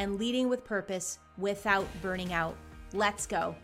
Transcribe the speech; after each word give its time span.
and 0.00 0.18
leading 0.18 0.48
with 0.48 0.64
purpose 0.64 1.18
without 1.36 1.86
burning 2.00 2.32
out. 2.32 2.56
Let's 2.94 3.26
go. 3.26 3.54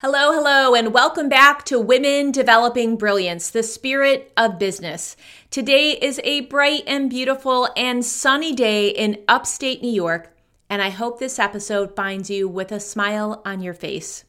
Hello, 0.00 0.32
hello, 0.32 0.76
and 0.76 0.94
welcome 0.94 1.28
back 1.28 1.64
to 1.64 1.80
Women 1.80 2.30
Developing 2.30 2.96
Brilliance, 2.96 3.50
the 3.50 3.64
spirit 3.64 4.32
of 4.36 4.60
business. 4.60 5.16
Today 5.50 5.98
is 6.00 6.20
a 6.22 6.42
bright 6.42 6.84
and 6.86 7.10
beautiful 7.10 7.68
and 7.76 8.04
sunny 8.04 8.54
day 8.54 8.90
in 8.90 9.24
upstate 9.26 9.82
New 9.82 9.90
York, 9.90 10.32
and 10.70 10.80
I 10.80 10.90
hope 10.90 11.18
this 11.18 11.40
episode 11.40 11.96
finds 11.96 12.30
you 12.30 12.48
with 12.48 12.70
a 12.70 12.78
smile 12.78 13.42
on 13.44 13.60
your 13.60 13.74
face. 13.74 14.22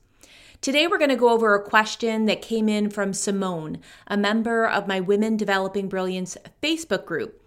Today, 0.59 0.87
we're 0.87 0.97
going 0.97 1.11
to 1.11 1.15
go 1.17 1.29
over 1.29 1.53
a 1.53 1.63
question 1.63 2.25
that 2.25 2.41
came 2.41 2.67
in 2.67 2.89
from 2.89 3.13
Simone, 3.13 3.77
a 4.07 4.17
member 4.17 4.67
of 4.67 4.87
my 4.87 4.99
Women 4.99 5.37
Developing 5.37 5.87
Brilliance 5.87 6.35
Facebook 6.63 7.05
group. 7.05 7.39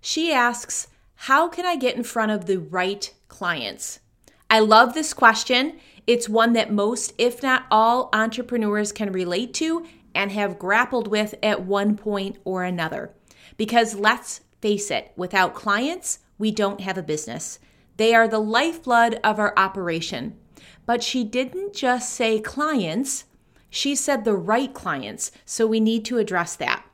She 0.00 0.32
asks, 0.32 0.88
How 1.16 1.48
can 1.48 1.66
I 1.66 1.76
get 1.76 1.96
in 1.96 2.04
front 2.04 2.30
of 2.30 2.46
the 2.46 2.58
right 2.58 3.12
clients? 3.28 4.00
I 4.48 4.60
love 4.60 4.94
this 4.94 5.12
question. 5.12 5.78
It's 6.06 6.28
one 6.28 6.52
that 6.52 6.72
most, 6.72 7.12
if 7.18 7.42
not 7.42 7.64
all, 7.70 8.10
entrepreneurs 8.12 8.92
can 8.92 9.10
relate 9.10 9.52
to 9.54 9.84
and 10.14 10.30
have 10.30 10.58
grappled 10.58 11.08
with 11.08 11.34
at 11.42 11.64
one 11.64 11.96
point 11.96 12.38
or 12.44 12.62
another. 12.62 13.12
Because 13.56 13.96
let's 13.96 14.42
face 14.60 14.90
it, 14.90 15.12
without 15.16 15.54
clients, 15.54 16.20
we 16.38 16.50
don't 16.50 16.80
have 16.80 16.96
a 16.96 17.02
business. 17.02 17.58
They 17.96 18.14
are 18.14 18.28
the 18.28 18.38
lifeblood 18.38 19.18
of 19.24 19.38
our 19.38 19.52
operation. 19.56 20.36
But 20.84 21.02
she 21.02 21.24
didn't 21.24 21.74
just 21.74 22.12
say 22.12 22.40
clients, 22.40 23.24
she 23.68 23.94
said 23.96 24.24
the 24.24 24.36
right 24.36 24.72
clients. 24.72 25.32
So 25.44 25.66
we 25.66 25.80
need 25.80 26.04
to 26.06 26.18
address 26.18 26.54
that. 26.56 26.84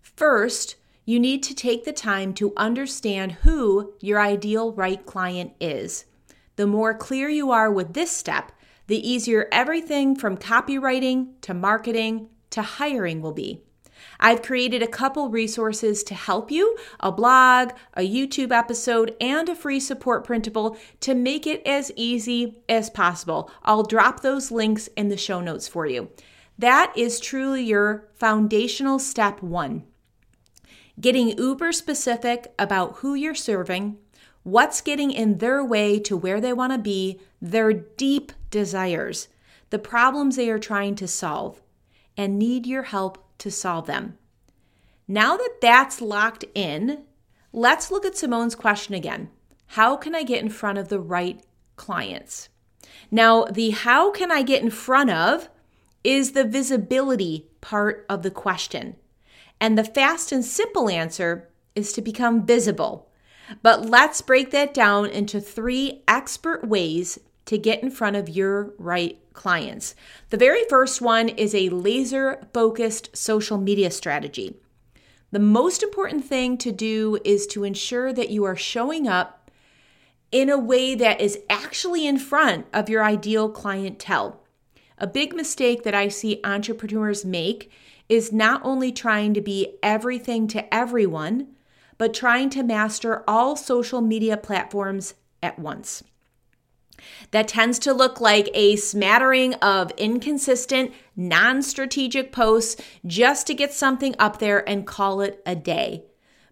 First, 0.00 0.76
you 1.04 1.18
need 1.18 1.42
to 1.42 1.54
take 1.54 1.84
the 1.84 1.92
time 1.92 2.32
to 2.34 2.52
understand 2.56 3.32
who 3.32 3.94
your 4.00 4.20
ideal 4.20 4.72
right 4.72 5.04
client 5.04 5.52
is. 5.60 6.04
The 6.56 6.66
more 6.66 6.94
clear 6.94 7.28
you 7.28 7.50
are 7.50 7.72
with 7.72 7.94
this 7.94 8.10
step, 8.10 8.52
the 8.86 9.08
easier 9.08 9.48
everything 9.50 10.14
from 10.14 10.36
copywriting 10.36 11.40
to 11.42 11.54
marketing 11.54 12.28
to 12.50 12.62
hiring 12.62 13.20
will 13.20 13.32
be. 13.32 13.62
I've 14.20 14.42
created 14.42 14.82
a 14.82 14.88
couple 14.88 15.30
resources 15.30 16.02
to 16.04 16.14
help 16.14 16.50
you 16.50 16.76
a 17.00 17.12
blog, 17.12 17.70
a 17.94 18.08
YouTube 18.08 18.52
episode, 18.52 19.16
and 19.20 19.48
a 19.48 19.54
free 19.54 19.80
support 19.80 20.24
printable 20.24 20.76
to 21.00 21.14
make 21.14 21.46
it 21.46 21.66
as 21.66 21.92
easy 21.96 22.62
as 22.68 22.90
possible. 22.90 23.50
I'll 23.62 23.84
drop 23.84 24.20
those 24.20 24.50
links 24.50 24.88
in 24.96 25.08
the 25.08 25.16
show 25.16 25.40
notes 25.40 25.68
for 25.68 25.86
you. 25.86 26.10
That 26.58 26.92
is 26.96 27.18
truly 27.18 27.62
your 27.62 28.08
foundational 28.14 28.98
step 28.98 29.42
one 29.42 29.84
getting 31.00 31.36
uber 31.38 31.72
specific 31.72 32.52
about 32.58 32.96
who 32.96 33.14
you're 33.14 33.34
serving, 33.34 33.98
what's 34.42 34.80
getting 34.80 35.10
in 35.10 35.38
their 35.38 35.64
way 35.64 35.98
to 36.00 36.16
where 36.16 36.40
they 36.40 36.52
want 36.52 36.72
to 36.72 36.78
be, 36.78 37.20
their 37.40 37.72
deep 37.72 38.32
desires, 38.50 39.28
the 39.70 39.78
problems 39.78 40.36
they 40.36 40.50
are 40.50 40.58
trying 40.58 40.94
to 40.96 41.08
solve, 41.08 41.62
and 42.16 42.38
need 42.38 42.66
your 42.66 42.82
help 42.84 43.24
to 43.38 43.50
solve 43.50 43.86
them. 43.86 44.18
Now 45.08 45.36
that 45.36 45.58
that's 45.60 46.00
locked 46.00 46.44
in, 46.54 47.04
let's 47.52 47.90
look 47.90 48.04
at 48.04 48.16
Simone's 48.16 48.54
question 48.54 48.94
again. 48.94 49.30
How 49.66 49.96
can 49.96 50.14
I 50.14 50.22
get 50.22 50.42
in 50.42 50.50
front 50.50 50.78
of 50.78 50.88
the 50.88 51.00
right 51.00 51.42
clients? 51.76 52.48
Now, 53.10 53.44
the 53.44 53.70
how 53.70 54.10
can 54.10 54.30
I 54.30 54.42
get 54.42 54.62
in 54.62 54.70
front 54.70 55.10
of 55.10 55.48
is 56.04 56.32
the 56.32 56.44
visibility 56.44 57.48
part 57.60 58.04
of 58.08 58.22
the 58.22 58.30
question. 58.30 58.96
And 59.62 59.78
the 59.78 59.84
fast 59.84 60.32
and 60.32 60.44
simple 60.44 60.90
answer 60.90 61.48
is 61.76 61.92
to 61.92 62.02
become 62.02 62.44
visible. 62.44 63.08
But 63.62 63.88
let's 63.88 64.20
break 64.20 64.50
that 64.50 64.74
down 64.74 65.06
into 65.06 65.40
three 65.40 66.02
expert 66.08 66.66
ways 66.66 67.20
to 67.44 67.56
get 67.56 67.80
in 67.80 67.92
front 67.92 68.16
of 68.16 68.28
your 68.28 68.74
right 68.76 69.20
clients. 69.34 69.94
The 70.30 70.36
very 70.36 70.64
first 70.68 71.00
one 71.00 71.28
is 71.28 71.54
a 71.54 71.68
laser 71.68 72.44
focused 72.52 73.16
social 73.16 73.56
media 73.56 73.92
strategy. 73.92 74.56
The 75.30 75.38
most 75.38 75.84
important 75.84 76.24
thing 76.24 76.58
to 76.58 76.72
do 76.72 77.20
is 77.24 77.46
to 77.48 77.62
ensure 77.62 78.12
that 78.12 78.30
you 78.30 78.42
are 78.42 78.56
showing 78.56 79.06
up 79.06 79.48
in 80.32 80.50
a 80.50 80.58
way 80.58 80.96
that 80.96 81.20
is 81.20 81.38
actually 81.48 82.04
in 82.04 82.18
front 82.18 82.66
of 82.72 82.88
your 82.88 83.04
ideal 83.04 83.48
clientele. 83.48 84.40
A 84.98 85.06
big 85.06 85.36
mistake 85.36 85.84
that 85.84 85.94
I 85.94 86.08
see 86.08 86.40
entrepreneurs 86.42 87.24
make 87.24 87.70
is 88.12 88.30
not 88.30 88.60
only 88.62 88.92
trying 88.92 89.32
to 89.32 89.40
be 89.40 89.78
everything 89.82 90.46
to 90.46 90.72
everyone, 90.72 91.48
but 91.96 92.12
trying 92.12 92.50
to 92.50 92.62
master 92.62 93.24
all 93.26 93.56
social 93.56 94.02
media 94.02 94.36
platforms 94.36 95.14
at 95.42 95.58
once. 95.58 96.04
That 97.30 97.48
tends 97.48 97.78
to 97.78 97.94
look 97.94 98.20
like 98.20 98.50
a 98.52 98.76
smattering 98.76 99.54
of 99.54 99.92
inconsistent, 99.92 100.92
non 101.16 101.62
strategic 101.62 102.32
posts 102.32 102.82
just 103.06 103.46
to 103.46 103.54
get 103.54 103.72
something 103.72 104.14
up 104.18 104.40
there 104.40 104.68
and 104.68 104.86
call 104.86 105.22
it 105.22 105.42
a 105.46 105.56
day. 105.56 106.04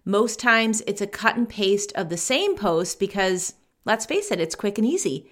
Most 0.03 0.39
times 0.39 0.81
it's 0.87 0.99
a 0.99 1.05
cut 1.05 1.35
and 1.35 1.47
paste 1.47 1.91
of 1.93 2.09
the 2.09 2.17
same 2.17 2.57
post 2.57 2.99
because, 2.99 3.53
let's 3.85 4.07
face 4.07 4.31
it, 4.31 4.39
it's 4.39 4.55
quick 4.55 4.79
and 4.79 4.87
easy. 4.87 5.29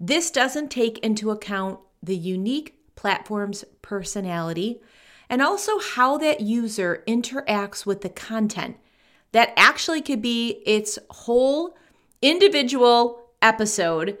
This 0.00 0.30
doesn't 0.30 0.70
take 0.70 0.98
into 1.00 1.30
account 1.30 1.80
the 2.02 2.16
unique 2.16 2.78
platform's 2.94 3.62
personality, 3.82 4.80
and 5.28 5.42
also 5.42 5.78
how 5.78 6.16
that 6.18 6.40
user 6.40 7.02
interacts 7.06 7.84
with 7.84 8.00
the 8.00 8.08
content. 8.08 8.76
That 9.32 9.52
actually 9.56 10.02
could 10.02 10.22
be 10.22 10.62
its 10.64 10.98
whole 11.10 11.76
individual 12.22 13.30
episode. 13.42 14.18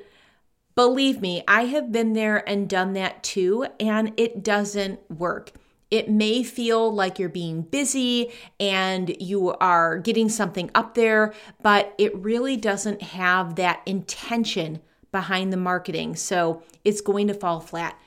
Believe 0.74 1.20
me, 1.20 1.42
I 1.48 1.66
have 1.66 1.90
been 1.90 2.12
there 2.12 2.46
and 2.48 2.68
done 2.68 2.92
that 2.94 3.22
too, 3.22 3.66
and 3.80 4.12
it 4.16 4.42
doesn't 4.42 5.00
work. 5.10 5.52
It 5.90 6.10
may 6.10 6.42
feel 6.42 6.92
like 6.92 7.18
you're 7.18 7.28
being 7.28 7.62
busy 7.62 8.32
and 8.58 9.14
you 9.20 9.52
are 9.54 9.98
getting 9.98 10.28
something 10.28 10.70
up 10.74 10.94
there, 10.94 11.32
but 11.62 11.94
it 11.96 12.14
really 12.16 12.56
doesn't 12.56 13.00
have 13.02 13.54
that 13.54 13.82
intention 13.86 14.80
behind 15.12 15.52
the 15.52 15.56
marketing. 15.56 16.16
So 16.16 16.62
it's 16.84 17.00
going 17.00 17.28
to 17.28 17.34
fall 17.34 17.60
flat. 17.60 17.98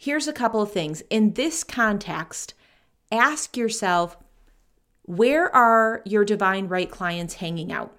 Here's 0.00 0.28
a 0.28 0.32
couple 0.32 0.62
of 0.62 0.70
things. 0.70 1.02
In 1.10 1.34
this 1.34 1.64
context, 1.64 2.54
ask 3.10 3.56
yourself 3.56 4.16
where 5.02 5.54
are 5.54 6.02
your 6.04 6.24
divine 6.24 6.68
right 6.68 6.88
clients 6.88 7.34
hanging 7.34 7.72
out? 7.72 7.92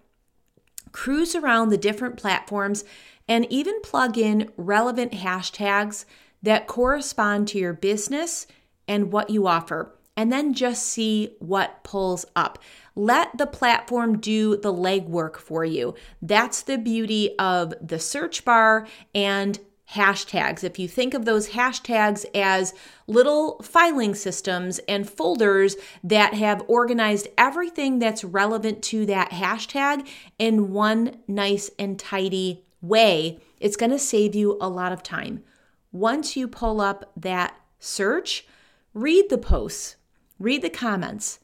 Cruise 0.93 1.35
around 1.35 1.69
the 1.69 1.77
different 1.77 2.15
platforms 2.15 2.85
and 3.27 3.45
even 3.51 3.81
plug 3.81 4.17
in 4.17 4.49
relevant 4.55 5.11
hashtags 5.11 6.05
that 6.41 6.67
correspond 6.67 7.49
to 7.49 7.59
your 7.59 7.73
business 7.73 8.47
and 8.87 9.11
what 9.11 9.29
you 9.29 9.45
offer. 9.45 9.93
And 10.15 10.31
then 10.31 10.53
just 10.53 10.85
see 10.85 11.35
what 11.39 11.83
pulls 11.83 12.25
up. 12.35 12.59
Let 12.95 13.37
the 13.37 13.47
platform 13.47 14.19
do 14.19 14.55
the 14.55 14.73
legwork 14.73 15.37
for 15.37 15.65
you. 15.65 15.95
That's 16.21 16.61
the 16.61 16.77
beauty 16.77 17.37
of 17.37 17.73
the 17.85 17.99
search 17.99 18.45
bar 18.45 18.87
and 19.13 19.59
hashtags. 19.93 20.63
If 20.63 20.77
you 20.77 20.87
think 20.87 21.13
of 21.13 21.25
those 21.25 21.49
hashtags 21.49 22.25
as 22.35 22.73
little 23.07 23.59
filing 23.63 24.13
systems 24.13 24.79
and 24.87 25.09
folders 25.09 25.75
that 26.03 26.35
have 26.35 26.63
organized 26.67 27.27
everything 27.37 27.97
that's 27.97 28.23
relevant 28.23 28.83
to 28.83 29.05
that 29.07 29.31
hashtag 29.31 30.07
in 30.37 30.71
one 30.71 31.17
nice 31.27 31.71
and 31.79 31.97
tidy 31.97 32.63
way, 32.81 33.39
it's 33.59 33.75
going 33.75 33.91
to 33.91 33.99
save 33.99 34.35
you 34.35 34.57
a 34.61 34.69
lot 34.69 34.91
of 34.91 35.01
time. 35.01 35.43
Once 35.91 36.37
you 36.37 36.47
pull 36.47 36.79
up 36.79 37.11
that 37.17 37.55
search, 37.79 38.45
read 38.93 39.29
the 39.29 39.37
posts, 39.37 39.95
read 40.37 40.61
the 40.61 40.69
comments. 40.69 41.39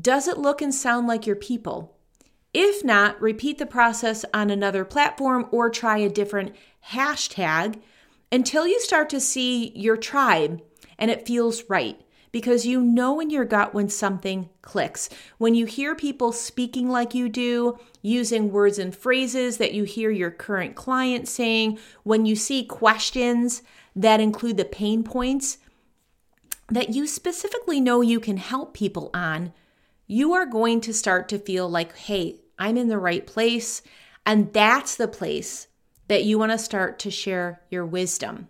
Does 0.00 0.26
it 0.26 0.38
look 0.38 0.62
and 0.62 0.74
sound 0.74 1.06
like 1.06 1.26
your 1.26 1.36
people? 1.36 1.97
If 2.54 2.84
not, 2.84 3.20
repeat 3.20 3.58
the 3.58 3.66
process 3.66 4.24
on 4.32 4.50
another 4.50 4.84
platform 4.84 5.46
or 5.50 5.68
try 5.70 5.98
a 5.98 6.08
different 6.08 6.54
hashtag 6.90 7.80
until 8.32 8.66
you 8.66 8.80
start 8.80 9.10
to 9.10 9.20
see 9.20 9.70
your 9.74 9.96
tribe 9.96 10.62
and 10.98 11.10
it 11.10 11.26
feels 11.26 11.64
right. 11.68 12.00
because 12.32 12.66
you 12.66 12.82
know 12.82 13.20
in 13.20 13.30
your 13.30 13.44
gut 13.44 13.72
when 13.72 13.88
something 13.88 14.48
clicks. 14.62 15.08
When 15.38 15.54
you 15.54 15.66
hear 15.66 15.94
people 15.94 16.32
speaking 16.32 16.88
like 16.88 17.14
you 17.14 17.28
do, 17.28 17.78
using 18.02 18.52
words 18.52 18.78
and 18.78 18.94
phrases 18.94 19.56
that 19.58 19.72
you 19.72 19.84
hear 19.84 20.10
your 20.10 20.30
current 20.30 20.74
client 20.74 21.26
saying, 21.26 21.78
when 22.02 22.26
you 22.26 22.36
see 22.36 22.64
questions 22.64 23.62
that 23.96 24.20
include 24.20 24.56
the 24.56 24.64
pain 24.64 25.02
points 25.02 25.58
that 26.68 26.90
you 26.90 27.06
specifically 27.06 27.80
know 27.80 28.02
you 28.02 28.20
can 28.20 28.36
help 28.36 28.74
people 28.74 29.10
on, 29.14 29.52
you 30.08 30.32
are 30.32 30.46
going 30.46 30.80
to 30.80 30.92
start 30.92 31.28
to 31.28 31.38
feel 31.38 31.68
like, 31.68 31.94
hey, 31.96 32.40
I'm 32.58 32.76
in 32.76 32.88
the 32.88 32.98
right 32.98 33.24
place. 33.24 33.82
And 34.26 34.52
that's 34.52 34.96
the 34.96 35.06
place 35.06 35.68
that 36.08 36.24
you 36.24 36.38
want 36.38 36.50
to 36.50 36.58
start 36.58 36.98
to 37.00 37.10
share 37.10 37.62
your 37.70 37.86
wisdom. 37.86 38.48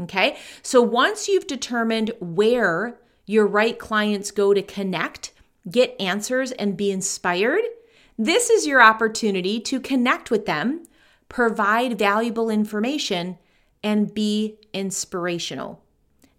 Okay. 0.00 0.36
So 0.62 0.80
once 0.80 1.28
you've 1.28 1.46
determined 1.46 2.12
where 2.20 3.00
your 3.26 3.46
right 3.46 3.78
clients 3.78 4.30
go 4.30 4.52
to 4.52 4.62
connect, 4.62 5.32
get 5.70 5.96
answers, 6.00 6.52
and 6.52 6.76
be 6.76 6.90
inspired, 6.90 7.62
this 8.18 8.50
is 8.50 8.66
your 8.66 8.82
opportunity 8.82 9.60
to 9.60 9.80
connect 9.80 10.30
with 10.30 10.44
them, 10.44 10.84
provide 11.28 11.98
valuable 11.98 12.50
information, 12.50 13.38
and 13.82 14.12
be 14.12 14.58
inspirational. 14.72 15.82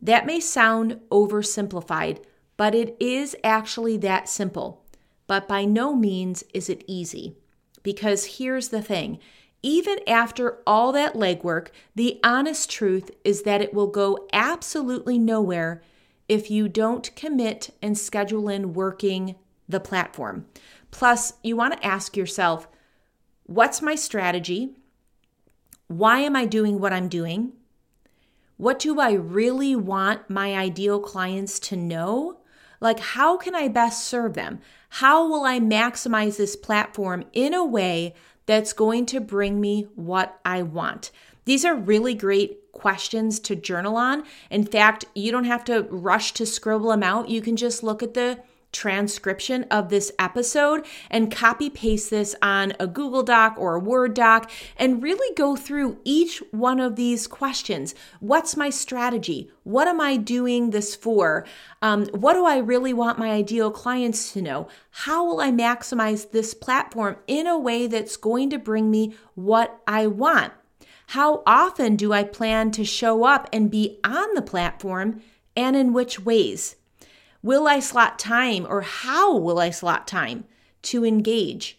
That 0.02 0.26
may 0.26 0.40
sound 0.40 1.00
oversimplified, 1.10 2.24
but 2.58 2.76
it 2.76 2.96
is 3.00 3.36
actually 3.44 3.98
that 3.98 4.30
simple. 4.30 4.84
But 5.28 5.48
by 5.48 5.66
no 5.66 5.96
means 5.96 6.44
is 6.54 6.70
it 6.70 6.84
easy. 6.88 7.36
Because 7.82 8.38
here's 8.38 8.70
the 8.70 8.82
thing 8.82 9.20
even 9.66 9.98
after 10.08 10.60
all 10.68 10.92
that 10.92 11.14
legwork, 11.14 11.70
the 11.96 12.20
honest 12.22 12.70
truth 12.70 13.10
is 13.24 13.44
that 13.44 13.62
it 13.62 13.74
will 13.74 13.88
go 13.88 14.28
absolutely 14.34 15.18
nowhere 15.18 15.82
if 16.28 16.52
you 16.52 16.68
don't 16.68 17.16
commit 17.16 17.74
and 17.82 17.98
schedule 17.98 18.50
in 18.50 18.74
working 18.74 19.36
the 19.68 19.80
platform. 19.80 20.46
Plus, 20.92 21.34
you 21.44 21.56
want 21.56 21.74
to 21.74 21.86
ask 21.86 22.18
yourself 22.18 22.68
what's 23.46 23.82
my 23.82 23.96
strategy? 23.96 24.76
Why 25.88 26.20
am 26.20 26.36
I 26.36 26.46
doing 26.46 26.80
what 26.80 26.94
I'm 26.94 27.08
doing? 27.08 27.54
What 28.58 28.80
do 28.80 29.00
I 29.00 29.14
really 29.14 29.76
want 29.76 30.30
my 30.30 30.56
ideal 30.56 31.00
clients 31.00 31.60
to 31.60 31.76
know? 31.76 32.40
Like, 32.84 33.00
how 33.00 33.38
can 33.38 33.56
I 33.56 33.70
best 33.70 34.06
serve 34.06 34.34
them? 34.34 34.60
How 34.90 35.26
will 35.26 35.46
I 35.46 35.58
maximize 35.58 36.36
this 36.36 36.58
platform 36.58 37.24
in 37.32 37.54
a 37.54 37.64
way 37.64 38.14
that's 38.46 38.74
going 38.74 39.06
to 39.06 39.22
bring 39.22 39.62
me 39.62 39.88
what 39.96 40.38
I 40.44 40.64
want? 40.64 41.10
These 41.46 41.64
are 41.64 41.76
really 41.76 42.14
great 42.14 42.74
questions 42.74 43.40
to 43.40 43.56
journal 43.56 43.96
on. 43.96 44.26
In 44.52 44.66
fact, 44.66 45.06
you 45.16 45.32
don't 45.32 45.46
have 45.46 45.64
to 45.64 45.88
rush 45.90 46.34
to 46.34 46.46
scribble 46.46 46.90
them 46.90 47.04
out. 47.04 47.30
You 47.30 47.42
can 47.42 47.56
just 47.56 47.84
look 47.84 48.04
at 48.04 48.16
the 48.16 48.40
transcription 48.74 49.64
of 49.72 49.88
this 49.88 50.12
episode 50.20 50.86
and 51.10 51.32
copy 51.32 51.70
paste 51.70 52.10
this 52.10 52.36
on 52.42 52.74
a 52.80 52.88
Google 52.88 53.24
Doc 53.24 53.56
or 53.58 53.76
a 53.76 53.80
Word 53.80 54.14
doc 54.14 54.52
and 54.76 55.02
really 55.02 55.34
go 55.36 55.56
through 55.56 56.00
each 56.04 56.44
one 56.52 56.80
of 56.80 56.96
these 56.96 57.28
questions. 57.28 57.96
What's 58.20 58.58
my 58.58 58.70
strategy? 58.70 59.50
What 59.64 59.88
am 59.88 60.02
I 60.02 60.18
doing 60.18 60.72
this 60.72 60.96
for? 60.96 61.46
Um, 61.82 62.08
what 62.08 62.34
do 62.34 62.46
I 62.46 62.58
really 62.58 62.94
want 62.94 63.20
my 63.20 63.32
ideal 63.32 63.72
clients 63.72 64.34
to 64.34 64.42
know? 64.42 64.68
How 64.92 65.26
will 65.26 65.40
I 65.40 65.52
maximize 65.52 66.32
this 66.32 66.54
platform 66.54 67.18
in 67.28 67.48
a 67.48 67.58
way 67.58 67.88
that's 67.88 68.18
going 68.18 68.50
to 68.50 68.58
bring 68.58 68.92
me 68.92 69.16
what 69.36 69.80
I 69.88 70.08
want? 70.08 70.54
How 71.08 71.44
often 71.46 71.96
do 71.96 72.12
I 72.12 72.24
plan 72.24 72.72
to 72.72 72.84
show 72.84 73.24
up 73.24 73.48
and 73.54 73.70
be 73.70 74.00
on 74.04 74.34
the 74.34 74.42
platform 74.42 75.22
and 75.56 75.76
in 75.76 75.94
which 75.94 76.20
ways? 76.20 76.76
Will 77.44 77.68
I 77.68 77.80
slot 77.80 78.18
time 78.18 78.66
or 78.68 78.82
how 78.82 79.38
will 79.38 79.60
I 79.60 79.70
slot 79.70 80.08
time 80.08 80.46
to 80.84 81.06
engage 81.06 81.78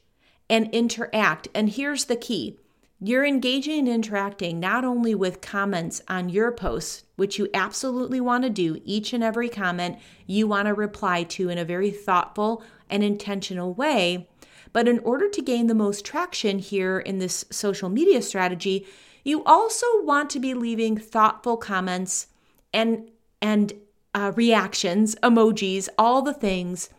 and 0.48 0.68
interact? 0.72 1.48
And 1.54 1.70
here's 1.70 2.04
the 2.04 2.16
key 2.16 2.58
you're 3.00 3.24
engaging 3.24 3.80
and 3.80 3.88
interacting 3.88 4.60
not 4.60 4.84
only 4.84 5.14
with 5.14 5.40
comments 5.40 6.00
on 6.06 6.28
your 6.28 6.52
posts, 6.52 7.04
which 7.16 7.38
you 7.38 7.48
absolutely 7.52 8.20
want 8.20 8.44
to 8.44 8.50
do, 8.50 8.80
each 8.84 9.12
and 9.12 9.22
every 9.22 9.48
comment 9.48 9.98
you 10.26 10.46
want 10.46 10.68
to 10.68 10.74
reply 10.74 11.22
to 11.22 11.48
in 11.48 11.58
a 11.58 11.64
very 11.64 11.90
thoughtful 11.90 12.62
and 12.88 13.02
intentional 13.02 13.74
way. 13.74 14.28
But 14.72 14.88
in 14.88 15.00
order 15.00 15.28
to 15.28 15.42
gain 15.42 15.66
the 15.66 15.74
most 15.74 16.04
traction 16.04 16.58
here 16.58 16.98
in 16.98 17.18
this 17.18 17.44
social 17.50 17.88
media 17.88 18.22
strategy, 18.22 18.86
you 19.22 19.42
also 19.44 19.86
want 20.02 20.30
to 20.30 20.40
be 20.40 20.54
leaving 20.54 20.96
thoughtful 20.96 21.56
comments 21.56 22.28
and 22.72 23.10
and 23.40 23.74
uh, 24.14 24.32
reactions, 24.36 25.14
emojis, 25.16 25.88
all 25.98 26.22
the 26.22 26.34
things 26.34 26.90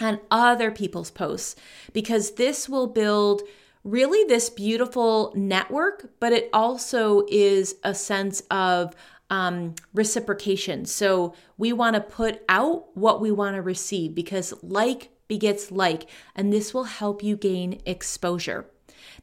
on 0.00 0.20
other 0.30 0.70
people's 0.70 1.10
posts 1.10 1.56
because 1.92 2.32
this 2.32 2.68
will 2.68 2.88
build 2.88 3.42
really 3.84 4.26
this 4.26 4.50
beautiful 4.50 5.32
network, 5.36 6.10
but 6.18 6.32
it 6.32 6.48
also 6.52 7.24
is 7.28 7.76
a 7.84 7.94
sense 7.94 8.40
of 8.50 8.94
um, 9.30 9.74
reciprocation. 9.92 10.84
So 10.84 11.34
we 11.58 11.72
want 11.72 11.94
to 11.94 12.00
put 12.00 12.42
out 12.48 12.96
what 12.96 13.20
we 13.20 13.30
want 13.30 13.56
to 13.56 13.62
receive 13.62 14.14
because 14.14 14.54
like 14.62 15.10
begets 15.28 15.70
like, 15.70 16.08
and 16.34 16.52
this 16.52 16.74
will 16.74 16.84
help 16.84 17.22
you 17.22 17.36
gain 17.36 17.80
exposure. 17.86 18.66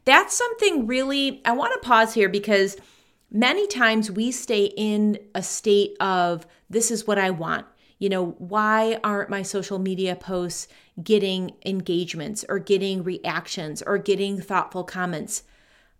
That's 0.04 0.36
something 0.36 0.86
really, 0.86 1.40
I 1.44 1.52
want 1.52 1.72
to 1.74 1.86
pause 1.86 2.14
here 2.14 2.28
because 2.28 2.76
many 3.32 3.66
times 3.66 4.10
we 4.10 4.30
stay 4.30 4.66
in 4.76 5.18
a 5.34 5.42
state 5.42 5.96
of 5.98 6.46
this 6.68 6.90
is 6.90 7.06
what 7.06 7.18
I 7.18 7.30
want. 7.30 7.66
You 7.98 8.08
know, 8.08 8.32
why 8.38 8.98
aren't 9.02 9.30
my 9.30 9.42
social 9.42 9.78
media 9.78 10.14
posts 10.14 10.68
getting 11.02 11.52
engagements 11.64 12.44
or 12.48 12.58
getting 12.58 13.02
reactions 13.02 13.80
or 13.80 13.96
getting 13.96 14.40
thoughtful 14.40 14.84
comments? 14.84 15.44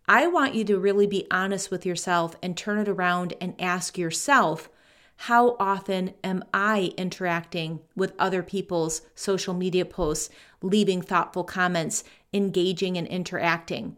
I 0.09 0.27
want 0.27 0.55
you 0.55 0.65
to 0.65 0.79
really 0.79 1.07
be 1.07 1.27
honest 1.31 1.71
with 1.71 1.87
yourself 1.87 2.37
and 2.43 2.57
turn 2.57 2.79
it 2.79 2.89
around 2.89 3.35
and 3.41 3.55
ask 3.59 3.97
yourself, 3.97 4.69
how 5.17 5.57
often 5.61 6.15
am 6.25 6.43
I 6.53 6.93
interacting 6.99 7.81
with 7.95 8.15
other 8.19 8.43
people's 8.43 9.03
social 9.15 9.55
media 9.55 9.85
posts, 9.85 10.29
leaving 10.61 11.01
thoughtful 11.01 11.45
comments, 11.45 12.03
engaging 12.33 12.99
and 12.99 13.07
interacting? 13.07 13.97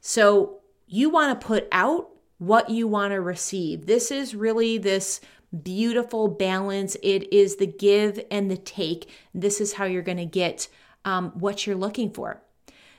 So, 0.00 0.60
you 0.86 1.10
want 1.10 1.38
to 1.38 1.46
put 1.46 1.68
out 1.72 2.13
what 2.38 2.70
you 2.70 2.86
want 2.86 3.12
to 3.12 3.20
receive. 3.20 3.86
This 3.86 4.10
is 4.10 4.34
really 4.34 4.78
this 4.78 5.20
beautiful 5.62 6.28
balance. 6.28 6.96
It 7.02 7.32
is 7.32 7.56
the 7.56 7.66
give 7.66 8.24
and 8.30 8.50
the 8.50 8.56
take. 8.56 9.08
This 9.32 9.60
is 9.60 9.74
how 9.74 9.84
you're 9.84 10.02
going 10.02 10.18
to 10.18 10.26
get 10.26 10.68
um, 11.04 11.30
what 11.32 11.66
you're 11.66 11.76
looking 11.76 12.10
for. 12.10 12.42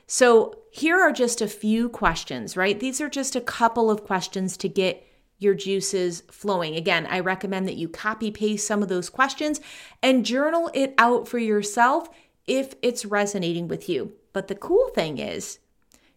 So, 0.07 0.59
here 0.71 0.99
are 0.99 1.11
just 1.11 1.41
a 1.41 1.47
few 1.47 1.89
questions, 1.89 2.55
right? 2.55 2.79
These 2.79 3.01
are 3.01 3.09
just 3.09 3.35
a 3.35 3.42
couple 3.42 3.89
of 3.89 4.04
questions 4.04 4.57
to 4.57 4.69
get 4.69 5.07
your 5.39 5.54
juices 5.54 6.21
flowing. 6.30 6.75
Again, 6.75 7.07
I 7.09 7.19
recommend 7.21 7.68
that 7.68 7.77
you 7.77 7.89
copy 7.89 8.30
paste 8.30 8.68
some 8.68 8.83
of 8.83 8.89
those 8.89 9.09
questions 9.09 9.61
and 10.04 10.25
journal 10.25 10.69
it 10.73 10.94
out 10.97 11.27
for 11.27 11.39
yourself 11.39 12.09
if 12.45 12.75
it's 12.81 13.06
resonating 13.06 13.68
with 13.68 13.89
you. 13.89 14.13
But 14.33 14.47
the 14.47 14.56
cool 14.56 14.89
thing 14.89 15.18
is, 15.18 15.59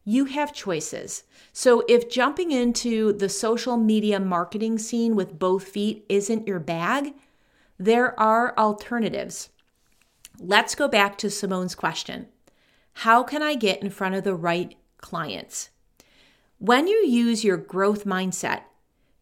you 0.04 0.26
have 0.26 0.54
choices. 0.54 1.24
So 1.52 1.84
if 1.88 2.10
jumping 2.10 2.50
into 2.50 3.12
the 3.12 3.28
social 3.28 3.76
media 3.76 4.18
marketing 4.20 4.78
scene 4.78 5.16
with 5.16 5.38
both 5.38 5.64
feet 5.64 6.04
isn't 6.08 6.46
your 6.46 6.60
bag, 6.60 7.14
there 7.78 8.18
are 8.18 8.56
alternatives. 8.56 9.50
Let's 10.40 10.74
go 10.74 10.88
back 10.88 11.18
to 11.18 11.30
Simone's 11.30 11.74
question 11.74 12.28
How 12.94 13.22
can 13.22 13.42
I 13.42 13.54
get 13.54 13.82
in 13.82 13.90
front 13.90 14.14
of 14.14 14.24
the 14.24 14.34
right 14.34 14.76
clients? 14.98 15.70
When 16.58 16.88
you 16.88 17.04
use 17.06 17.44
your 17.44 17.56
growth 17.56 18.04
mindset, 18.04 18.62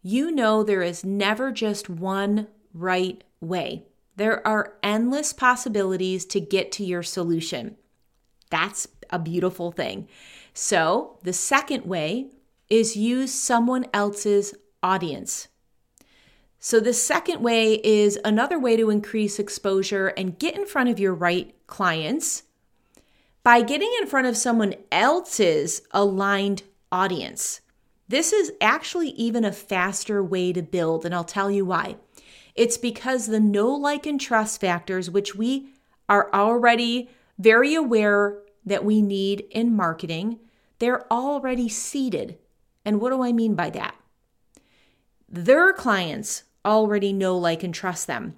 you 0.01 0.31
know 0.31 0.63
there 0.63 0.81
is 0.81 1.03
never 1.03 1.51
just 1.51 1.89
one 1.89 2.47
right 2.73 3.23
way. 3.41 3.85
There 4.15 4.45
are 4.47 4.73
endless 4.81 5.33
possibilities 5.33 6.25
to 6.25 6.39
get 6.39 6.71
to 6.73 6.83
your 6.83 7.03
solution. 7.03 7.77
That's 8.49 8.87
a 9.09 9.19
beautiful 9.19 9.71
thing. 9.71 10.07
So, 10.59 11.19
the 11.21 11.33
second 11.33 11.85
way 11.85 12.31
is 12.67 12.97
use 12.97 13.31
someone 13.31 13.85
else's 13.93 14.55
audience. 14.81 15.49
So, 16.59 16.79
the 16.79 16.93
second 16.93 17.43
way 17.43 17.75
is 17.83 18.17
another 18.25 18.57
way 18.57 18.75
to 18.75 18.89
increase 18.89 19.37
exposure 19.37 20.07
and 20.07 20.39
get 20.39 20.55
in 20.55 20.65
front 20.65 20.89
of 20.89 20.99
your 20.99 21.13
right 21.13 21.53
clients 21.67 22.41
by 23.43 23.61
getting 23.61 23.95
in 24.01 24.07
front 24.07 24.25
of 24.25 24.35
someone 24.35 24.73
else's 24.91 25.83
aligned 25.91 26.63
audience. 26.91 27.61
This 28.07 28.33
is 28.33 28.51
actually 28.59 29.09
even 29.09 29.45
a 29.45 29.51
faster 29.51 30.23
way 30.23 30.53
to 30.53 30.63
build, 30.63 31.05
and 31.05 31.13
I'll 31.13 31.23
tell 31.23 31.51
you 31.51 31.65
why. 31.65 31.97
It's 32.55 32.79
because 32.79 33.27
the 33.27 33.39
know, 33.39 33.69
like, 33.69 34.07
and 34.07 34.19
trust 34.19 34.59
factors, 34.59 35.07
which 35.07 35.35
we 35.35 35.69
are 36.09 36.33
already 36.33 37.11
very 37.37 37.75
aware 37.75 38.39
that 38.65 38.83
we 38.83 39.03
need 39.03 39.45
in 39.51 39.75
marketing, 39.75 40.39
they're 40.79 41.11
already 41.11 41.69
seated. 41.69 42.37
And 42.85 43.01
what 43.01 43.11
do 43.11 43.23
I 43.23 43.31
mean 43.31 43.55
by 43.55 43.69
that? 43.71 43.95
Their 45.29 45.73
clients 45.73 46.43
already 46.63 47.11
know, 47.13 47.37
like, 47.37 47.63
and 47.63 47.73
trust 47.73 48.07
them. 48.07 48.37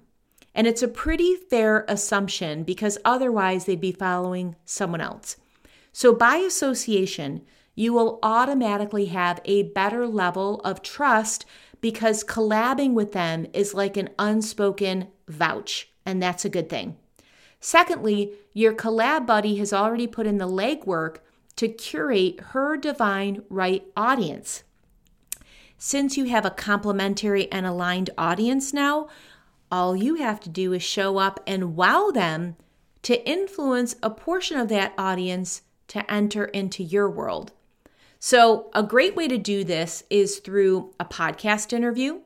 And 0.54 0.66
it's 0.66 0.82
a 0.82 0.88
pretty 0.88 1.36
fair 1.36 1.84
assumption 1.88 2.64
because 2.64 2.98
otherwise 3.04 3.64
they'd 3.64 3.80
be 3.80 3.92
following 3.92 4.56
someone 4.64 5.00
else. 5.00 5.36
So, 5.92 6.12
by 6.12 6.36
association, 6.36 7.42
you 7.74 7.92
will 7.92 8.18
automatically 8.22 9.06
have 9.06 9.40
a 9.44 9.62
better 9.62 10.06
level 10.06 10.60
of 10.60 10.82
trust 10.82 11.46
because 11.80 12.24
collabing 12.24 12.92
with 12.92 13.12
them 13.12 13.46
is 13.52 13.74
like 13.74 13.96
an 13.96 14.10
unspoken 14.18 15.08
vouch, 15.28 15.88
and 16.04 16.22
that's 16.22 16.44
a 16.44 16.50
good 16.50 16.68
thing. 16.68 16.96
Secondly, 17.60 18.32
your 18.52 18.72
collab 18.72 19.26
buddy 19.26 19.56
has 19.56 19.72
already 19.72 20.06
put 20.06 20.26
in 20.26 20.38
the 20.38 20.48
legwork 20.48 21.18
to 21.56 21.68
curate 21.68 22.40
her 22.40 22.76
divine 22.76 23.42
right 23.48 23.84
audience. 23.96 24.62
Since 25.78 26.16
you 26.16 26.26
have 26.26 26.44
a 26.44 26.50
complementary 26.50 27.50
and 27.50 27.66
aligned 27.66 28.10
audience 28.18 28.72
now, 28.72 29.08
all 29.70 29.96
you 29.96 30.16
have 30.16 30.40
to 30.40 30.48
do 30.48 30.72
is 30.72 30.82
show 30.82 31.18
up 31.18 31.40
and 31.46 31.76
wow 31.76 32.10
them 32.12 32.56
to 33.02 33.26
influence 33.28 33.96
a 34.02 34.10
portion 34.10 34.58
of 34.58 34.68
that 34.68 34.92
audience 34.98 35.62
to 35.88 36.10
enter 36.10 36.44
into 36.44 36.82
your 36.82 37.08
world. 37.08 37.52
So, 38.18 38.70
a 38.74 38.82
great 38.82 39.16
way 39.16 39.28
to 39.28 39.38
do 39.38 39.64
this 39.64 40.04
is 40.10 40.38
through 40.40 40.92
a 41.00 41.06
podcast 41.06 41.72
interview, 41.72 42.20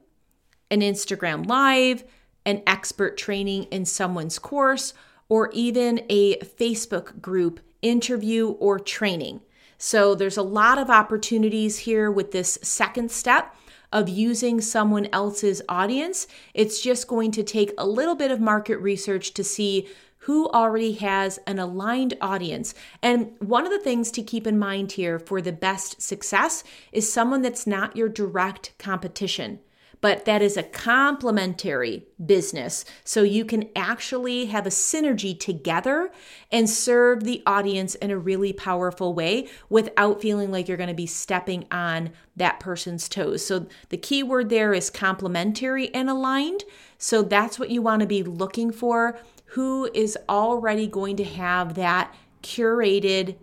an 0.71 0.81
Instagram 0.81 1.47
live, 1.47 2.03
an 2.45 2.63
expert 2.67 3.17
training 3.17 3.65
in 3.65 3.85
someone's 3.85 4.39
course, 4.39 4.93
or 5.29 5.51
even 5.53 6.05
a 6.09 6.39
Facebook 6.39 7.21
group 7.21 7.61
interview 7.85 8.49
or 8.59 8.81
training. 8.81 9.41
So, 9.79 10.15
there's 10.15 10.37
a 10.37 10.43
lot 10.43 10.79
of 10.79 10.91
opportunities 10.91 11.79
here 11.81 12.11
with 12.11 12.33
this 12.33 12.59
second 12.63 13.11
step 13.11 13.55
of 13.93 14.09
using 14.09 14.61
someone 14.61 15.09
else's 15.13 15.63
audience. 15.69 16.27
It's 16.53 16.81
just 16.81 17.07
going 17.07 17.31
to 17.33 17.45
take 17.45 17.73
a 17.79 17.87
little 17.87 18.17
bit 18.17 18.31
of 18.31 18.41
market 18.41 18.79
research 18.79 19.35
to 19.35 19.45
see 19.45 19.89
who 20.25 20.49
already 20.49 20.93
has 20.95 21.39
an 21.47 21.59
aligned 21.59 22.15
audience. 22.21 22.75
And 23.03 23.33
one 23.41 23.67
of 23.67 23.71
the 23.71 23.79
things 23.79 24.11
to 24.13 24.23
keep 24.23 24.47
in 24.47 24.59
mind 24.59 24.93
here 24.93 25.19
for 25.19 25.43
the 25.43 25.53
best 25.53 26.01
success 26.01 26.65
is 26.93 27.13
someone 27.13 27.43
that's 27.43 27.67
not 27.67 27.95
your 27.95 28.09
direct 28.09 28.73
competition 28.79 29.61
but 30.05 30.27
that 30.27 30.43
is 30.43 30.59
a 30.59 30.63
complementary 30.63 32.05
business. 32.27 32.85
So 33.05 33.23
you 33.23 33.43
can 33.43 33.71
actually 33.75 34.45
have 34.45 34.67
a 34.67 34.69
synergy 34.69 35.41
together 35.41 36.13
and 36.53 36.69
serve 36.69 37.25
the 37.25 37.43
audience 37.47 37.95
in 37.95 38.11
a 38.11 38.19
really 38.19 38.53
powerful 38.53 39.15
way 39.15 39.49
without 39.71 40.21
feeling 40.21 40.53
like 40.53 40.69
you're 40.69 40.77
going 40.77 40.91
to 40.91 40.95
be 40.95 41.07
stepping 41.07 41.65
on 41.71 42.11
that 42.37 42.61
person's 42.61 43.09
toes. 43.09 43.47
So 43.47 43.67
the 43.89 43.97
key 43.97 44.23
word 44.23 44.51
there 44.51 44.75
is 44.75 44.91
complementary 44.91 45.89
and 45.95 46.11
aligned. 46.11 46.65
So 46.99 47.23
that's 47.23 47.59
what 47.59 47.71
you 47.71 47.81
want 47.81 48.01
to 48.01 48.07
be 48.07 48.23
looking 48.23 48.73
for. 48.73 49.19
Who 49.53 49.89
is 49.95 50.19
already 50.29 50.87
going 50.87 51.17
to 51.17 51.25
have 51.25 51.77
that 51.77 52.15
curated, 52.43 53.37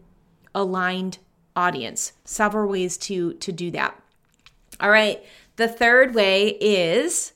aligned 0.54 1.18
audience? 1.56 2.14
Several 2.24 2.70
ways 2.70 3.00
to 3.00 3.34
to 3.34 3.52
do 3.52 3.72
that. 3.72 4.00
All 4.80 4.92
right. 4.92 5.24
The 5.56 5.68
third 5.68 6.16
way 6.16 6.58
is 6.60 7.34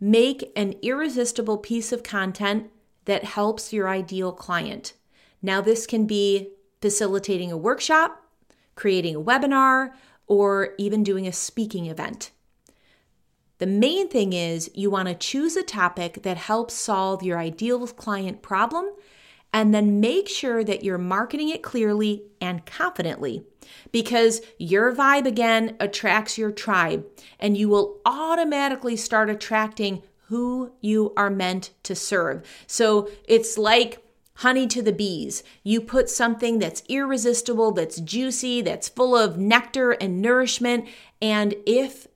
make 0.00 0.52
an 0.56 0.74
irresistible 0.82 1.58
piece 1.58 1.92
of 1.92 2.02
content 2.02 2.70
that 3.04 3.24
helps 3.24 3.72
your 3.72 3.88
ideal 3.88 4.32
client. 4.32 4.94
Now, 5.40 5.60
this 5.60 5.86
can 5.86 6.06
be 6.06 6.50
facilitating 6.80 7.50
a 7.52 7.56
workshop, 7.56 8.24
creating 8.74 9.16
a 9.16 9.20
webinar, 9.20 9.92
or 10.26 10.74
even 10.78 11.02
doing 11.02 11.26
a 11.26 11.32
speaking 11.32 11.86
event. 11.86 12.30
The 13.58 13.66
main 13.66 14.08
thing 14.08 14.32
is 14.32 14.70
you 14.74 14.90
want 14.90 15.08
to 15.08 15.14
choose 15.14 15.56
a 15.56 15.62
topic 15.62 16.22
that 16.22 16.36
helps 16.36 16.74
solve 16.74 17.22
your 17.22 17.38
ideal 17.38 17.86
client 17.86 18.42
problem 18.42 18.90
and 19.52 19.74
then 19.74 20.00
make 20.00 20.28
sure 20.28 20.64
that 20.64 20.82
you're 20.82 20.98
marketing 20.98 21.48
it 21.50 21.62
clearly 21.62 22.24
and 22.40 22.64
confidently 22.64 23.44
because 23.90 24.40
your 24.58 24.94
vibe 24.94 25.26
again 25.26 25.76
attracts 25.78 26.38
your 26.38 26.50
tribe 26.50 27.04
and 27.38 27.56
you 27.56 27.68
will 27.68 28.00
automatically 28.04 28.96
start 28.96 29.28
attracting 29.28 30.02
who 30.28 30.72
you 30.80 31.12
are 31.16 31.30
meant 31.30 31.70
to 31.82 31.94
serve. 31.94 32.42
So 32.66 33.10
it's 33.24 33.58
like 33.58 34.02
honey 34.36 34.66
to 34.66 34.80
the 34.80 34.92
bees. 34.92 35.42
You 35.62 35.80
put 35.80 36.08
something 36.08 36.58
that's 36.58 36.82
irresistible, 36.88 37.72
that's 37.72 38.00
juicy, 38.00 38.62
that's 38.62 38.88
full 38.88 39.14
of 39.14 39.36
nectar 39.36 39.92
and 39.92 40.22
nourishment. 40.22 40.88
And 41.20 41.54
if 41.66 42.08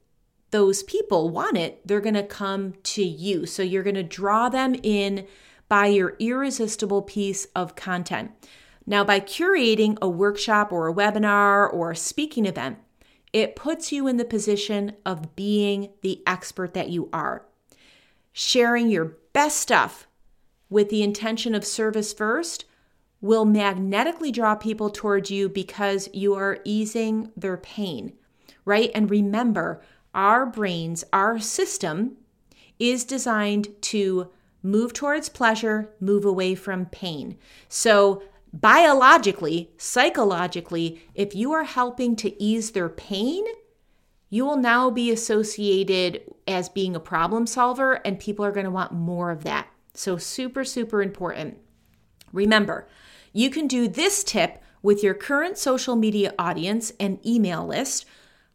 those 0.51 0.83
people 0.83 1.29
want 1.29 1.59
it, 1.59 1.87
they're 1.87 2.01
going 2.01 2.15
to 2.15 2.23
come 2.23 2.75
to 2.83 3.05
you. 3.05 3.45
So 3.45 3.63
you're 3.63 3.83
going 3.83 3.95
to 3.97 4.03
draw 4.03 4.49
them 4.49 4.75
in 4.83 5.27
by 5.69 5.87
your 5.87 6.17
irresistible 6.19 7.03
piece 7.03 7.47
of 7.57 7.77
content. 7.77 8.33
Now, 8.87 9.03
by 9.05 9.21
curating 9.21 9.99
a 10.01 10.09
workshop 10.09 10.73
or 10.73 10.89
a 10.89 10.95
webinar 10.95 11.73
or 11.73 11.91
a 11.91 11.97
speaking 11.97 12.47
event, 12.47 12.79
it 13.33 13.57
puts 13.57 13.91
you 13.91 14.07
in 14.07 14.17
the 14.17 14.25
position 14.25 14.93
of 15.05 15.35
being 15.35 15.91
the 16.03 16.23
expert 16.27 16.73
that 16.75 16.91
you 16.91 17.09
are. 17.13 17.45
Sharing 18.33 18.89
your 18.89 19.17
best 19.33 19.59
stuff 19.59 20.07
with 20.71 20.89
the 20.89 21.03
intention 21.03 21.55
of 21.55 21.65
service 21.65 22.13
first 22.13 22.65
will 23.21 23.45
magnetically 23.45 24.31
draw 24.31 24.55
people 24.55 24.91
towards 24.91 25.31
you 25.31 25.49
because 25.49 26.09
you 26.13 26.35
are 26.35 26.61
easing 26.65 27.33
their 27.37 27.57
pain, 27.57 28.13
right? 28.65 28.91
And 28.95 29.11
remember, 29.11 29.83
our 30.15 30.47
brains, 30.47 31.05
our 31.13 31.39
system 31.39 32.17
is 32.79 33.05
designed 33.05 33.69
to 33.81 34.31
move 34.67 34.93
towards 34.93 35.29
pleasure, 35.29 35.95
move 36.01 36.25
away 36.25 36.55
from 36.55 36.87
pain. 36.87 37.39
So, 37.69 38.23
biologically, 38.53 39.71
psychologically, 39.77 41.01
if 41.15 41.35
you 41.35 41.53
are 41.53 41.65
helping 41.65 42.17
to 42.17 42.43
ease 42.43 42.73
their 42.73 42.89
pain, 42.89 43.45
you 44.29 44.45
will 44.45 44.57
now 44.57 44.91
be 44.91 45.11
associated 45.11 46.23
as 46.49 46.69
being 46.69 46.97
a 46.97 47.01
problem 47.01 47.47
solver, 47.47 47.95
and 48.05 48.19
people 48.19 48.45
are 48.45 48.53
going 48.53 48.65
to 48.65 48.71
want 48.71 48.93
more 48.93 49.31
of 49.31 49.45
that. 49.45 49.69
So, 49.95 50.17
super, 50.17 50.65
super 50.65 51.01
important. 51.01 51.59
Remember, 52.33 52.89
you 53.33 53.51
can 53.51 53.69
do 53.69 53.87
this 53.87 54.25
tip 54.25 54.63
with 54.83 55.03
your 55.03 55.15
current 55.15 55.59
social 55.59 55.95
media 55.95 56.35
audience 56.39 56.93
and 56.99 57.25
email 57.25 57.67
list. 57.67 58.05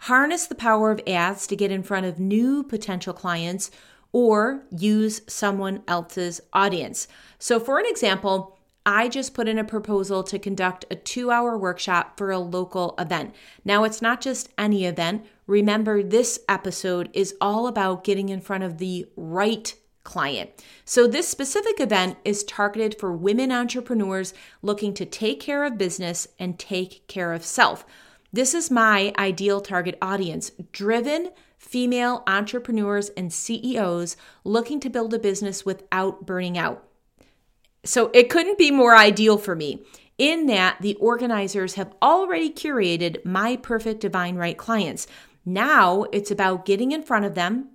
Harness 0.06 0.48
the 0.48 0.56
power 0.56 0.92
of 0.92 1.02
ads 1.06 1.46
to 1.48 1.56
get 1.56 1.72
in 1.72 1.84
front 1.84 2.06
of 2.06 2.20
new 2.20 2.64
potential 2.64 3.14
clients 3.14 3.70
or 4.14 4.64
use 4.72 5.22
someone 5.28 5.84
else's 5.88 6.42
audience. 6.54 7.08
So, 7.40 7.60
for 7.60 7.80
an 7.80 7.86
example, 7.88 8.58
I 8.86 9.10
just 9.10 9.36
put 9.36 9.48
in 9.48 9.60
a 9.60 9.64
proposal 9.64 10.24
to 10.24 10.40
conduct 10.40 10.86
a 10.90 10.96
two 10.96 11.30
hour 11.30 11.58
workshop 11.58 12.18
for 12.18 12.32
a 12.32 12.40
local 12.40 12.96
event. 12.98 13.36
Now, 13.64 13.84
it's 13.84 14.02
not 14.02 14.22
just 14.22 14.50
any 14.58 14.86
event. 14.86 15.26
Remember, 15.46 16.02
this 16.02 16.40
episode 16.50 17.10
is 17.14 17.36
all 17.40 17.68
about 17.68 18.04
getting 18.04 18.30
in 18.30 18.42
front 18.42 18.64
of 18.64 18.80
the 18.80 19.08
right 19.16 19.74
client. 20.04 20.50
So, 20.84 21.06
this 21.06 21.28
specific 21.28 21.80
event 21.80 22.18
is 22.26 22.44
targeted 22.44 23.00
for 23.00 23.14
women 23.14 23.52
entrepreneurs 23.52 24.34
looking 24.64 24.94
to 24.96 25.06
take 25.06 25.40
care 25.40 25.64
of 25.64 25.78
business 25.78 26.28
and 26.40 26.58
take 26.58 27.08
care 27.08 27.34
of 27.34 27.46
self. 27.46 27.86
This 28.34 28.54
is 28.54 28.72
my 28.72 29.14
ideal 29.18 29.62
target 29.62 29.98
audience 30.02 30.52
driven 30.72 31.30
female 31.62 32.24
entrepreneurs 32.26 33.10
and 33.10 33.32
CEOs 33.32 34.18
looking 34.44 34.80
to 34.80 34.90
build 34.90 35.14
a 35.14 35.20
business 35.20 35.64
without 35.64 36.26
burning 36.26 36.58
out. 36.58 36.84
So 37.86 38.10
it 38.16 38.32
couldn't 38.32 38.58
be 38.58 38.72
more 38.72 38.96
ideal 38.96 39.38
for 39.38 39.56
me 39.56 39.84
in 40.18 40.48
that 40.48 40.78
the 40.82 40.96
organizers 40.96 41.76
have 41.76 41.94
already 42.02 42.50
curated 42.50 43.24
my 43.24 43.56
perfect 43.56 44.02
divine 44.02 44.36
right 44.36 44.58
clients. 44.58 45.06
Now 45.46 46.06
it's 46.12 46.32
about 46.32 46.66
getting 46.66 46.92
in 46.92 47.04
front 47.04 47.26
of 47.26 47.36
them, 47.36 47.70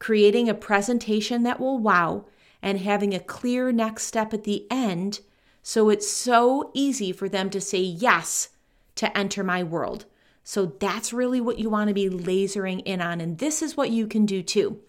creating 0.00 0.48
a 0.48 0.54
presentation 0.54 1.44
that 1.44 1.60
will 1.60 1.78
wow, 1.78 2.26
and 2.60 2.80
having 2.80 3.14
a 3.14 3.20
clear 3.20 3.70
next 3.70 4.04
step 4.04 4.34
at 4.34 4.42
the 4.44 4.66
end 4.70 5.20
so 5.62 5.90
it's 5.90 6.10
so 6.10 6.70
easy 6.74 7.12
for 7.12 7.28
them 7.28 7.50
to 7.50 7.60
say 7.60 7.78
yes 7.78 8.48
to 8.96 9.16
enter 9.16 9.44
my 9.44 9.62
world. 9.62 10.06
So 10.48 10.64
that's 10.80 11.12
really 11.12 11.42
what 11.42 11.58
you 11.58 11.68
want 11.68 11.88
to 11.88 11.94
be 11.94 12.08
lasering 12.08 12.80
in 12.86 13.02
on. 13.02 13.20
And 13.20 13.36
this 13.36 13.60
is 13.60 13.76
what 13.76 13.90
you 13.90 14.06
can 14.06 14.24
do 14.24 14.42
too. 14.42 14.80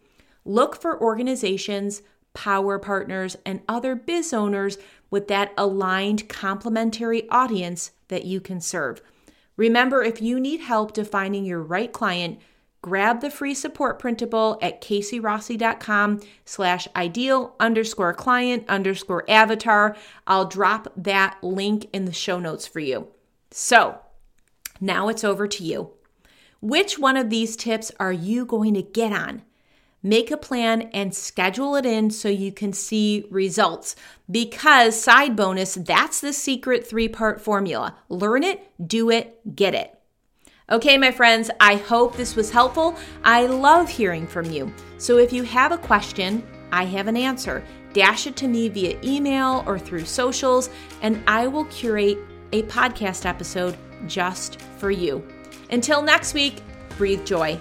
Look 0.45 0.79
for 0.79 1.03
organizations, 1.03 2.01
power 2.33 2.79
partners, 2.79 3.35
and 3.45 3.59
other 3.67 3.93
biz 3.93 4.31
owners 4.31 4.77
with 5.09 5.27
that 5.27 5.51
aligned 5.57 6.29
complementary 6.29 7.27
audience 7.27 7.91
that 8.07 8.23
you 8.23 8.39
can 8.39 8.61
serve. 8.61 9.01
Remember, 9.57 10.01
if 10.01 10.21
you 10.21 10.39
need 10.39 10.61
help 10.61 10.93
defining 10.93 11.43
your 11.43 11.61
right 11.61 11.91
client, 11.91 12.39
grab 12.81 13.19
the 13.19 13.29
free 13.29 13.53
support 13.53 13.99
printable 13.99 14.57
at 14.61 14.81
caseyrossi.com 14.81 16.21
slash 16.45 16.87
ideal 16.95 17.57
underscore 17.59 18.13
client 18.13 18.63
underscore 18.69 19.29
avatar. 19.29 19.97
I'll 20.25 20.45
drop 20.45 20.93
that 20.95 21.37
link 21.43 21.89
in 21.91 22.05
the 22.05 22.13
show 22.13 22.39
notes 22.39 22.65
for 22.65 22.79
you. 22.79 23.09
So 23.51 23.99
now 24.79 25.09
it's 25.09 25.23
over 25.23 25.47
to 25.47 25.63
you. 25.63 25.91
Which 26.61 26.99
one 26.99 27.17
of 27.17 27.29
these 27.29 27.55
tips 27.55 27.91
are 27.99 28.11
you 28.11 28.45
going 28.45 28.73
to 28.73 28.81
get 28.81 29.11
on? 29.11 29.43
make 30.01 30.31
a 30.31 30.37
plan 30.37 30.83
and 30.93 31.13
schedule 31.13 31.75
it 31.75 31.85
in 31.85 32.09
so 32.09 32.29
you 32.29 32.51
can 32.51 32.73
see 32.73 33.25
results. 33.29 33.95
Because, 34.29 34.99
side 34.99 35.35
bonus, 35.35 35.75
that's 35.75 36.21
the 36.21 36.33
secret 36.33 36.87
three 36.87 37.07
part 37.07 37.41
formula 37.41 37.95
learn 38.09 38.43
it, 38.43 38.71
do 38.85 39.09
it, 39.09 39.55
get 39.55 39.75
it. 39.75 39.95
Okay, 40.71 40.97
my 40.97 41.11
friends, 41.11 41.49
I 41.59 41.75
hope 41.75 42.15
this 42.15 42.35
was 42.35 42.51
helpful. 42.51 42.95
I 43.23 43.47
love 43.47 43.89
hearing 43.89 44.27
from 44.27 44.45
you. 44.51 44.71
So 44.97 45.17
if 45.17 45.33
you 45.33 45.41
have 45.43 45.71
a 45.71 45.77
question, 45.77 46.47
I 46.71 46.85
have 46.85 47.07
an 47.07 47.17
answer. 47.17 47.63
Dash 47.91 48.27
it 48.27 48.35
to 48.37 48.47
me 48.47 48.69
via 48.69 48.99
email 49.03 49.63
or 49.65 49.79
through 49.79 50.05
socials, 50.05 50.69
and 51.01 51.23
I 51.25 51.47
will 51.47 51.65
curate 51.65 52.19
a 52.51 52.61
podcast 52.63 53.25
episode 53.25 53.75
just 54.07 54.61
for 54.77 54.91
you. 54.91 55.25
Until 55.71 56.01
next 56.01 56.33
week, 56.33 56.61
breathe 56.97 57.25
joy. 57.25 57.59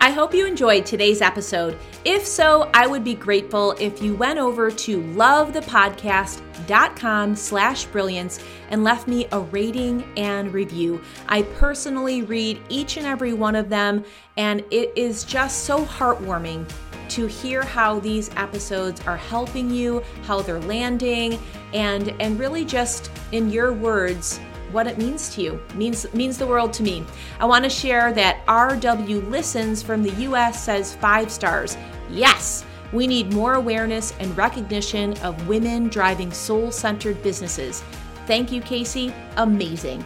I 0.00 0.10
hope 0.10 0.32
you 0.32 0.46
enjoyed 0.46 0.86
today's 0.86 1.20
episode. 1.20 1.76
If 2.04 2.24
so, 2.24 2.70
I 2.72 2.86
would 2.86 3.02
be 3.02 3.14
grateful 3.14 3.72
if 3.80 4.00
you 4.00 4.14
went 4.14 4.38
over 4.38 4.70
to 4.70 5.02
lovethepodcast.com 5.02 7.34
slash 7.34 7.84
brilliance 7.86 8.38
and 8.70 8.84
left 8.84 9.08
me 9.08 9.26
a 9.32 9.40
rating 9.40 10.08
and 10.16 10.54
review. 10.54 11.02
I 11.28 11.42
personally 11.42 12.22
read 12.22 12.62
each 12.68 12.96
and 12.96 13.06
every 13.06 13.32
one 13.32 13.56
of 13.56 13.68
them, 13.68 14.04
and 14.36 14.62
it 14.70 14.92
is 14.94 15.24
just 15.24 15.64
so 15.64 15.84
heartwarming 15.84 16.70
to 17.08 17.26
hear 17.26 17.64
how 17.64 17.98
these 17.98 18.30
episodes 18.36 19.04
are 19.04 19.16
helping 19.16 19.68
you, 19.68 20.04
how 20.22 20.42
they're 20.42 20.60
landing, 20.60 21.40
and 21.74 22.14
and 22.20 22.38
really 22.38 22.64
just 22.64 23.10
in 23.32 23.50
your 23.50 23.72
words 23.72 24.38
what 24.72 24.86
it 24.86 24.98
means 24.98 25.34
to 25.34 25.42
you. 25.42 25.60
means 25.74 26.12
means 26.14 26.38
the 26.38 26.46
world 26.46 26.72
to 26.74 26.82
me. 26.82 27.04
I 27.40 27.44
want 27.44 27.64
to 27.64 27.70
share 27.70 28.12
that 28.12 28.44
RW 28.46 29.28
Listens 29.28 29.82
from 29.82 30.02
the 30.02 30.12
US 30.24 30.62
says 30.64 30.94
5 30.94 31.30
stars. 31.30 31.76
Yes, 32.10 32.64
we 32.92 33.06
need 33.06 33.32
more 33.32 33.54
awareness 33.54 34.14
and 34.18 34.36
recognition 34.36 35.16
of 35.18 35.48
women 35.48 35.88
driving 35.88 36.32
soul-centered 36.32 37.22
businesses. 37.22 37.82
Thank 38.26 38.50
you, 38.50 38.60
Casey. 38.60 39.14
Amazing. 39.36 40.04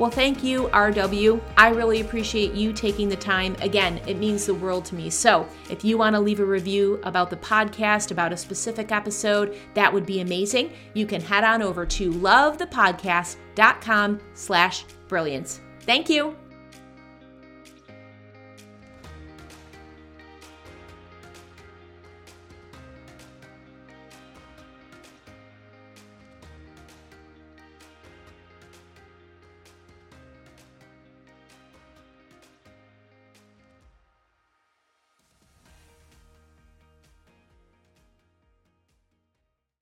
Well, 0.00 0.10
thank 0.10 0.42
you, 0.42 0.68
RW. 0.68 1.38
I 1.58 1.68
really 1.68 2.00
appreciate 2.00 2.54
you 2.54 2.72
taking 2.72 3.10
the 3.10 3.16
time. 3.16 3.54
Again, 3.60 4.00
it 4.06 4.16
means 4.16 4.46
the 4.46 4.54
world 4.54 4.86
to 4.86 4.94
me. 4.94 5.10
So, 5.10 5.46
if 5.68 5.84
you 5.84 5.98
want 5.98 6.16
to 6.16 6.20
leave 6.20 6.40
a 6.40 6.44
review 6.44 6.98
about 7.02 7.28
the 7.28 7.36
podcast, 7.36 8.10
about 8.10 8.32
a 8.32 8.36
specific 8.38 8.92
episode, 8.92 9.58
that 9.74 9.92
would 9.92 10.06
be 10.06 10.22
amazing. 10.22 10.72
You 10.94 11.04
can 11.04 11.20
head 11.20 11.44
on 11.44 11.60
over 11.60 11.84
to 11.84 12.12
lovethepodcast.com 12.12 14.20
slash 14.32 14.86
brilliance. 15.06 15.60
Thank 15.80 16.08
you. 16.08 16.34